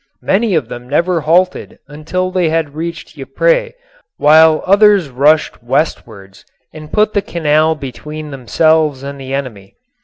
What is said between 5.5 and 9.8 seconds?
westwards and put the canal between themselves and the enemy.